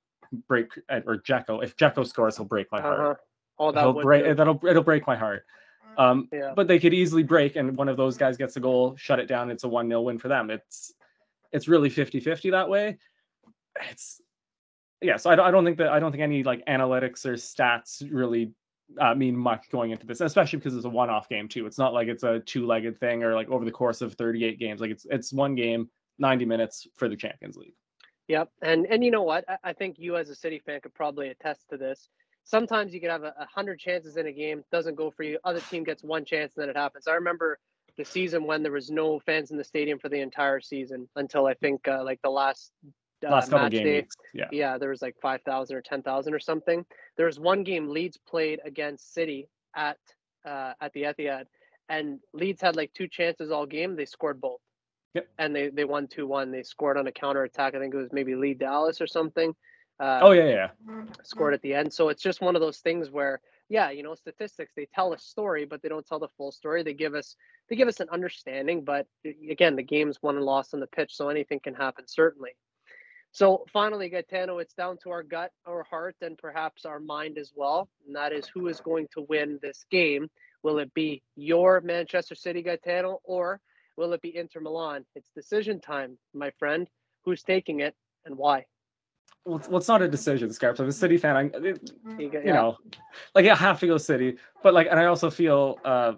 [0.48, 1.64] break or Dzeko.
[1.64, 3.00] If Dzeko scores, he'll break my heart.
[3.00, 3.14] Uh-huh.
[3.58, 5.46] Oh, that he'll break, that'll it'll break my heart.
[5.98, 6.54] Um, yeah.
[6.56, 9.28] But they could easily break, and one of those guys gets a goal, shut it
[9.28, 9.50] down.
[9.50, 10.50] It's a one 0 win for them.
[10.50, 10.94] It's
[11.52, 12.98] it's really 50-50 that way.
[13.90, 14.22] It's
[15.02, 15.18] yeah.
[15.18, 18.06] So I don't, I don't think that I don't think any like analytics or stats
[18.12, 18.52] really
[19.00, 21.66] uh, mean much going into this, especially because it's a one-off game too.
[21.66, 24.82] It's not like it's a two-legged thing or like over the course of 38 games.
[24.82, 27.74] Like it's it's one game, 90 minutes for the Champions League.
[28.28, 29.46] Yep, and and you know what?
[29.48, 32.10] I, I think you as a City fan could probably attest to this.
[32.44, 35.40] Sometimes you could have a, a hundred chances in a game, doesn't go for you.
[35.44, 37.08] Other team gets one chance, and then it happens.
[37.08, 37.60] I remember
[37.98, 41.46] the season when there was no fans in the stadium for the entire season until
[41.48, 42.72] I think uh, like the last
[43.26, 43.96] uh, last couple game day.
[43.98, 44.16] weeks.
[44.34, 44.46] Yeah.
[44.52, 46.86] Yeah, there was like 5,000 or 10,000 or something.
[47.18, 49.98] There was one game Leeds played against City at
[50.46, 51.46] uh, at the Etihad,
[51.90, 53.96] and Leeds had like two chances all game.
[53.96, 54.60] They scored both.
[55.16, 55.28] Yep.
[55.40, 56.52] And they they won two one.
[56.52, 57.74] They scored on a counter attack.
[57.74, 59.56] I think it was maybe Lee Dallas or something.
[60.00, 61.04] Uh, oh yeah, yeah.
[61.24, 61.94] Scored at the end.
[61.94, 65.20] So it's just one of those things where yeah, you know, statistics they tell a
[65.20, 66.84] story, but they don't tell the full story.
[66.84, 67.36] They give us
[67.70, 69.08] they give us an understanding, but
[69.50, 72.52] again, the game's won and lost on the pitch, so anything can happen certainly.
[73.36, 77.52] So finally, Gaetano, it's down to our gut, our heart, and perhaps our mind as
[77.54, 77.90] well.
[78.08, 80.30] And that is who is going to win this game.
[80.64, 83.60] Will it be your Manchester City, Gaetano, or
[83.98, 85.04] will it be Inter Milan?
[85.16, 86.88] It's decision time, my friend.
[87.26, 87.94] Who's taking it
[88.26, 88.64] and why?
[89.44, 90.80] Well, it's, well, it's not a decision, Scarps.
[90.80, 91.36] I'm a City fan.
[91.36, 92.78] I, it, you, you know,
[93.36, 96.14] like I have to go City, but like, and I also feel, uh,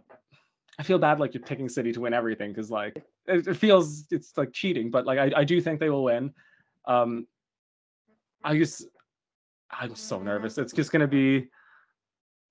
[0.77, 4.05] I feel bad like you're picking City to win everything because like it, it, feels
[4.11, 4.91] it's like cheating.
[4.91, 6.31] But like I, I do think they will win.
[6.87, 7.27] Um,
[8.43, 8.87] I just,
[9.69, 10.57] I'm so nervous.
[10.57, 11.47] It's just gonna be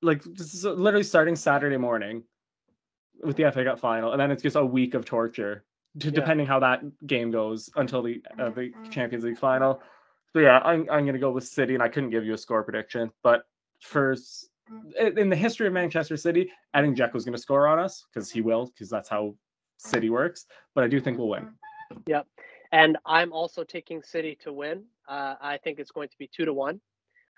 [0.03, 0.22] like
[0.62, 2.22] literally starting Saturday morning
[3.25, 5.64] with the FA Cup final, and then it's just a week of torture,
[5.99, 6.12] to, yeah.
[6.12, 9.81] depending how that game goes until the uh, the Champions League final.
[10.33, 12.62] So yeah, I'm I'm gonna go with City, and I couldn't give you a score
[12.62, 13.44] prediction, but
[13.81, 14.51] first
[14.99, 18.05] in the history of Manchester City, I think Dzeko is going to score on us
[18.12, 19.35] because he will, because that's how
[19.79, 20.46] City works.
[20.75, 21.51] But I do think we'll win.
[22.07, 22.27] Yep.
[22.77, 24.85] And I'm also taking City to win.
[25.09, 26.79] Uh, I think it's going to be two to one.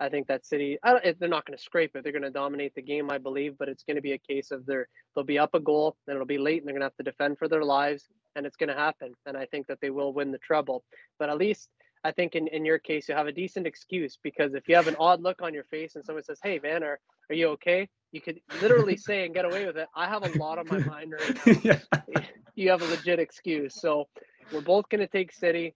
[0.00, 2.02] I think that City, they're not going to scrape it.
[2.02, 4.50] They're going to dominate the game, I believe, but it's going to be a case
[4.50, 6.86] of they're, they'll be up a goal, then it'll be late, and they're going to
[6.86, 9.14] have to defend for their lives, and it's going to happen.
[9.26, 10.82] And I think that they will win the treble.
[11.20, 11.68] But at least
[12.02, 14.88] I think in, in your case, you have a decent excuse because if you have
[14.88, 16.98] an odd look on your face and someone says, Hey, man, are,
[17.30, 17.88] are you okay?
[18.10, 19.86] You could literally say and get away with it.
[19.94, 21.52] I have a lot on my mind right now.
[21.62, 22.22] yeah.
[22.54, 23.80] You have a legit excuse.
[23.80, 24.08] So
[24.52, 25.74] we're both going to take City.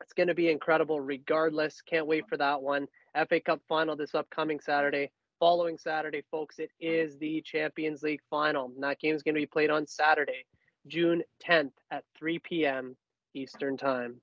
[0.00, 1.80] It's going to be incredible regardless.
[1.82, 2.86] Can't wait for that one.
[3.28, 5.10] FA Cup final this upcoming Saturday.
[5.40, 8.66] Following Saturday, folks, it is the Champions League final.
[8.66, 10.44] And that game is going to be played on Saturday,
[10.86, 12.96] June 10th at 3 p.m.
[13.34, 14.20] Eastern Time.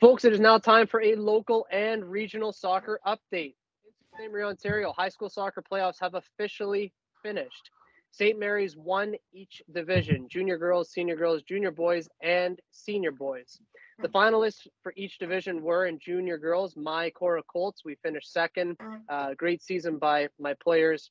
[0.00, 3.56] Folks, it is now time for a local and regional soccer update.
[3.84, 4.32] In St.
[4.32, 7.70] Marie, Ontario, high school soccer playoffs have officially finished.
[8.10, 8.38] St.
[8.38, 13.60] Mary's won each division junior girls, senior girls, junior boys, and senior boys.
[14.00, 17.84] The finalists for each division were in junior girls, my Korah Colts.
[17.84, 18.76] We finished second.
[19.08, 21.10] Uh, great season by my players.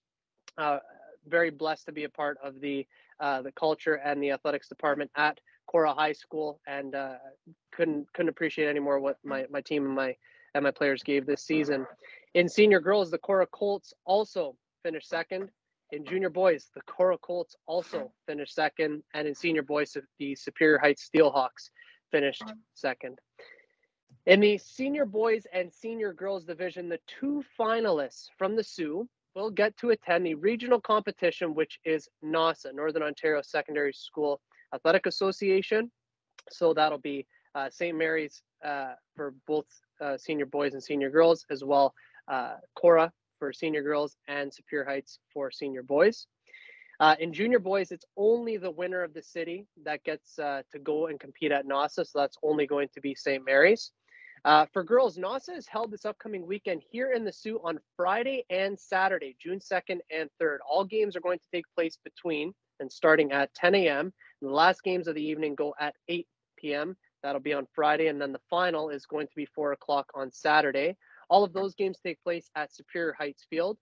[0.57, 0.79] Uh,
[1.27, 2.87] very blessed to be a part of the
[3.19, 7.15] uh, the culture and the athletics department at Korah High School, and uh,
[7.71, 10.15] couldn't couldn't appreciate any more what my, my team and my
[10.53, 11.85] and my players gave this season.
[12.33, 15.49] In senior girls, the Korah Colts also finished second.
[15.91, 20.77] In junior boys, the Korah Colts also finished second, and in senior boys, the Superior
[20.77, 21.69] Heights Steelhawks
[22.11, 23.19] finished second.
[24.25, 29.49] In the senior boys and senior girls division, the two finalists from the Soo will
[29.49, 34.41] get to attend the regional competition, which is NOSSA, Northern Ontario Secondary School
[34.73, 35.89] Athletic Association.
[36.49, 37.97] So that'll be uh, St.
[37.97, 39.65] Mary's uh, for both
[40.01, 41.93] uh, senior boys and senior girls, as well
[42.27, 46.27] uh, Korah for senior girls and Superior Heights for senior boys.
[46.99, 50.79] Uh, in junior boys, it's only the winner of the city that gets uh, to
[50.79, 52.07] go and compete at NOSSA.
[52.07, 53.45] So that's only going to be St.
[53.45, 53.91] Mary's.
[54.45, 58.45] Uh, for girls, NOSSA is held this upcoming weekend here in the Soo on Friday
[58.49, 60.57] and Saturday, June 2nd and 3rd.
[60.67, 64.13] All games are going to take place between and starting at 10 a.m.
[64.41, 66.95] the last games of the evening go at 8 p.m.
[67.23, 68.07] That'll be on Friday.
[68.07, 70.95] And then the final is going to be 4 o'clock on Saturday.
[71.29, 73.77] All of those games take place at Superior Heights Field.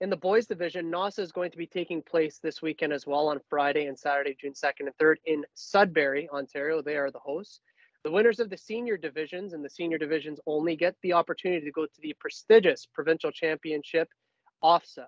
[0.00, 3.28] In the boys division, NOSSA is going to be taking place this weekend as well
[3.28, 6.82] on Friday and Saturday, June 2nd and 3rd in Sudbury, Ontario.
[6.82, 7.60] They are the hosts.
[8.04, 11.72] The winners of the senior divisions and the senior divisions only get the opportunity to
[11.72, 14.08] go to the prestigious provincial championship
[14.62, 15.06] OFSA.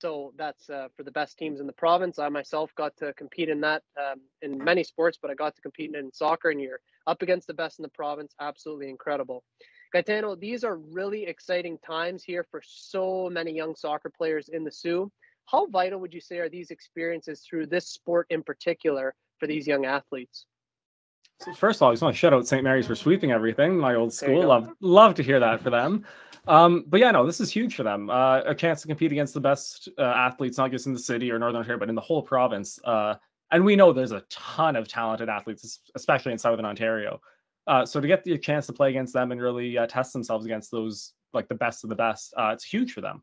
[0.00, 2.18] So that's uh, for the best teams in the province.
[2.18, 5.60] I myself got to compete in that um, in many sports, but I got to
[5.60, 8.32] compete in soccer, and you're up against the best in the province.
[8.40, 9.44] Absolutely incredible.
[9.92, 14.70] Gaetano, these are really exciting times here for so many young soccer players in the
[14.70, 15.10] Soo.
[15.46, 19.66] How vital would you say are these experiences through this sport in particular for these
[19.66, 20.46] young athletes?
[21.40, 22.62] So first of all, I just want to shout out St.
[22.62, 23.76] Mary's for sweeping everything.
[23.76, 26.04] My old school, love love to hear that for them.
[26.46, 28.10] Um, but yeah, no, this is huge for them.
[28.10, 31.30] Uh, a chance to compete against the best uh, athletes, not just in the city
[31.30, 32.78] or Northern Ontario, but in the whole province.
[32.84, 33.14] Uh,
[33.50, 37.20] and we know there's a ton of talented athletes, especially in Southern Ontario.
[37.70, 40.44] Uh, so to get the chance to play against them and really uh, test themselves
[40.44, 43.22] against those like the best of the best, uh, it's huge for them.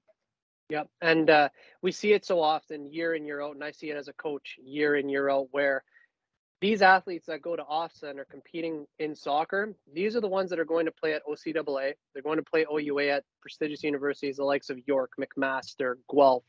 [0.69, 1.49] Yep, and uh,
[1.81, 4.13] we see it so often, year in year out, and I see it as a
[4.13, 5.83] coach, year in year out, where
[6.61, 10.49] these athletes that go to OFSA and are competing in soccer, these are the ones
[10.49, 11.93] that are going to play at OCAA.
[12.13, 16.45] They're going to play OUA at prestigious universities, the likes of York, McMaster, Guelph.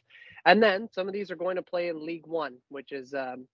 [0.46, 3.48] And then some of these are going to play in League One, which is um,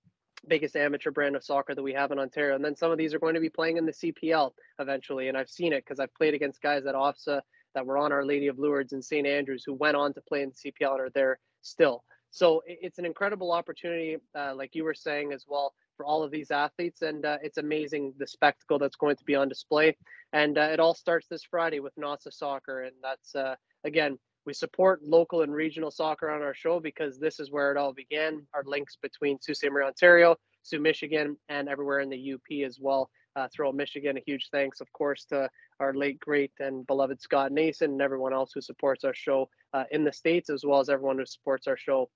[0.48, 2.54] biggest amateur brand of soccer that we have in Ontario.
[2.54, 5.28] And then some of these are going to be playing in the CPL eventually.
[5.28, 7.40] And I've seen it because I've played against guys at OFSA
[7.74, 9.26] that were on Our Lady of Lourdes and St.
[9.26, 12.04] Andrews who went on to play in the CPL and are there still.
[12.30, 16.32] So it's an incredible opportunity, uh, like you were saying as well, for all of
[16.32, 17.02] these athletes.
[17.02, 19.96] And uh, it's amazing the spectacle that's going to be on display.
[20.32, 22.82] And uh, it all starts this Friday with NOSSA Soccer.
[22.82, 23.54] And that's, uh,
[23.84, 27.76] again, we support local and regional soccer on our show because this is where it
[27.76, 28.46] all began.
[28.52, 29.70] Our links between Sault Ste.
[29.70, 33.10] Marie, Ontario, Soo, Michigan, and everywhere in the UP as well.
[33.36, 35.48] Uh, throw Michigan a huge thanks, of course, to
[35.80, 39.84] our late, great, and beloved Scott Nason and everyone else who supports our show uh,
[39.90, 42.08] in the States, as well as everyone who supports our show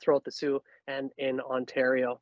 [0.00, 2.20] throughout the Soo and in Ontario.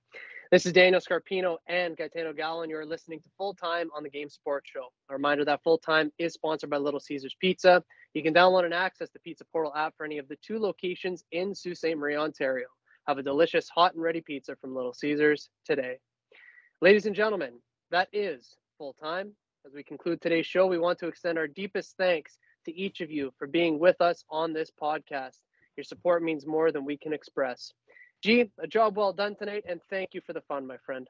[0.51, 4.09] This is Daniel Scarpino and Gaetano Gallo, and you're listening to Full Time on the
[4.09, 4.87] Game Sports Show.
[5.11, 7.85] A reminder that Full Time is sponsored by Little Caesars Pizza.
[8.14, 11.25] You can download and access the Pizza Portal app for any of the two locations
[11.33, 11.97] in Sault Ste.
[11.97, 12.66] Marie, Ontario.
[13.07, 15.99] Have a delicious hot and ready pizza from Little Caesars today.
[16.81, 17.55] Ladies and gentlemen,
[17.90, 19.33] that is Full Time.
[19.66, 23.11] As we conclude today's show, we want to extend our deepest thanks to each of
[23.11, 25.38] you for being with us on this podcast.
[25.77, 27.73] Your support means more than we can express.
[28.23, 31.09] G, a job well done tonight, and thank you for the fun, my friend.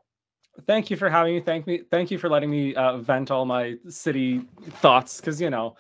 [0.67, 1.41] Thank you for having me.
[1.41, 1.83] Thank me.
[1.91, 4.43] Thank you for letting me uh, vent all my city
[4.81, 5.77] thoughts, because you know,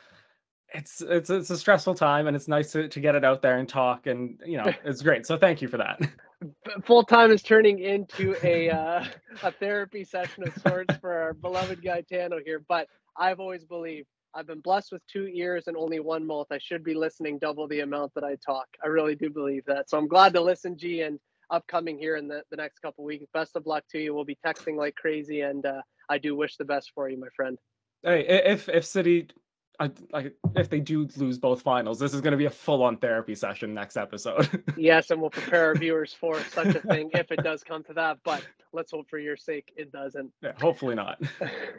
[0.74, 3.58] it's it's it's a stressful time, and it's nice to, to get it out there
[3.58, 5.26] and talk, and you know, it's great.
[5.26, 6.00] So thank you for that.
[6.84, 9.04] Full time is turning into a uh,
[9.42, 14.46] a therapy session of sorts for our beloved Gaetano here, but I've always believed I've
[14.46, 16.46] been blessed with two ears and only one mouth.
[16.50, 18.66] I should be listening double the amount that I talk.
[18.84, 19.88] I really do believe that.
[19.88, 21.18] So I'm glad to listen, G, and
[21.50, 23.24] upcoming here in the, the next couple weeks.
[23.32, 24.14] Best of luck to you.
[24.14, 27.28] We'll be texting like crazy, and uh, I do wish the best for you, my
[27.34, 27.58] friend.
[28.02, 29.28] Hey, if if City
[29.80, 32.96] I, I, if they do lose both finals, this is going to be a full-on
[32.96, 34.64] therapy session next episode.
[34.76, 37.92] yes, and we'll prepare our viewers for such a thing if it does come to
[37.94, 38.18] that.
[38.24, 40.32] But let's hope for your sake it doesn't.
[40.42, 41.20] Yeah, hopefully not.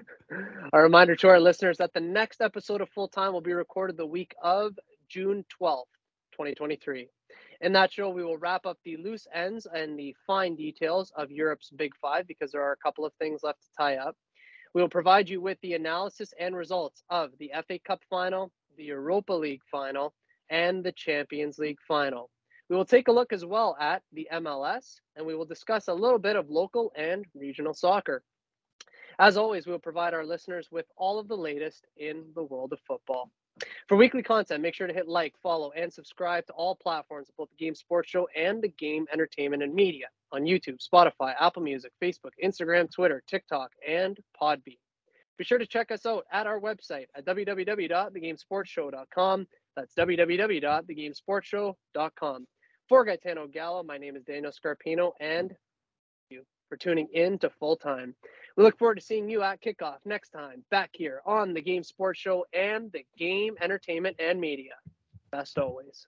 [0.74, 3.97] a reminder to our listeners that the next episode of Full Time will be recorded
[3.97, 5.91] the week of June twelfth,
[6.32, 7.09] twenty twenty-three.
[7.61, 11.32] In that show, we will wrap up the loose ends and the fine details of
[11.32, 14.15] Europe's Big Five because there are a couple of things left to tie up.
[14.74, 18.84] We will provide you with the analysis and results of the FA Cup final, the
[18.84, 20.13] Europa League final,
[20.49, 22.30] and the Champions League final.
[22.70, 25.93] We will take a look as well at the MLS, and we will discuss a
[25.93, 28.22] little bit of local and regional soccer.
[29.17, 32.80] As always, we'll provide our listeners with all of the latest in the world of
[32.88, 33.32] football.
[33.88, 37.36] For weekly content, make sure to hit like, follow, and subscribe to all platforms of
[37.36, 41.63] both the Game Sports Show and the Game Entertainment and Media on YouTube, Spotify, Apple
[41.63, 44.80] Music, Facebook, Instagram, Twitter, TikTok, and Podbean.
[45.38, 49.47] Be sure to check us out at our website at www.thegamesportshow.com.
[49.75, 52.47] That's www.thegamesportshow.com.
[52.89, 55.55] For Gaetano Gallo, my name is Daniel Scarpino, and
[56.30, 58.15] you for tuning in to Full Time.
[58.57, 61.84] We look forward to seeing you at kickoff next time back here on the Game
[61.84, 64.73] Sports Show and the Game Entertainment and Media.
[65.32, 66.05] Best always.